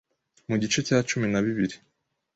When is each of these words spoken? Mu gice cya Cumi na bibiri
Mu 0.47 0.55
gice 0.61 0.79
cya 0.87 0.97
Cumi 1.09 1.27
na 1.33 1.39
bibiri 1.45 1.75